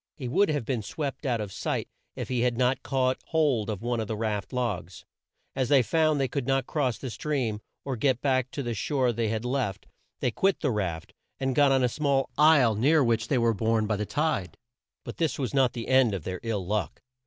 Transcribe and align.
He 0.17 0.27
would 0.27 0.49
have 0.49 0.65
been 0.65 0.81
swept 0.81 1.27
out 1.27 1.39
of 1.39 1.51
sight 1.51 1.87
if 2.15 2.27
he 2.27 2.39
had 2.41 2.57
not 2.57 2.81
caught 2.81 3.19
hold 3.27 3.69
of 3.69 3.83
one 3.83 3.99
of 3.99 4.07
the 4.07 4.17
raft 4.17 4.51
logs. 4.51 5.05
As 5.55 5.69
they 5.69 5.83
found 5.83 6.19
they 6.19 6.27
could 6.27 6.47
not 6.47 6.65
cross 6.65 6.97
the 6.97 7.11
stream, 7.11 7.61
or 7.85 7.95
get 7.95 8.19
back 8.19 8.49
to 8.49 8.63
the 8.63 8.73
shore 8.73 9.13
they 9.13 9.27
had 9.27 9.45
left, 9.45 9.85
they 10.19 10.31
quit 10.31 10.61
the 10.61 10.71
raft, 10.71 11.13
and 11.39 11.53
got 11.53 11.71
on 11.71 11.83
a 11.83 11.87
small 11.87 12.31
isle 12.35 12.73
near 12.73 13.03
which 13.03 13.27
they 13.27 13.37
were 13.37 13.53
borne 13.53 13.85
by 13.85 13.95
the 13.95 14.07
tide. 14.07 14.57
But 15.05 15.17
this 15.17 15.37
was 15.37 15.53
not 15.53 15.73
the 15.73 15.87
end 15.87 16.15
of 16.15 16.23
their 16.23 16.39
ill 16.41 16.65
luck. 16.65 17.03